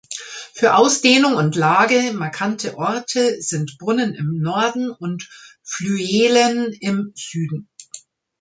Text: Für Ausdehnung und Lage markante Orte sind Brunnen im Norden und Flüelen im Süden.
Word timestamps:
Für 0.55 0.77
Ausdehnung 0.77 1.35
und 1.35 1.55
Lage 1.55 2.11
markante 2.13 2.75
Orte 2.75 3.39
sind 3.39 3.77
Brunnen 3.77 4.15
im 4.15 4.39
Norden 4.41 4.89
und 4.89 5.29
Flüelen 5.61 6.73
im 6.73 7.11
Süden. 7.13 7.69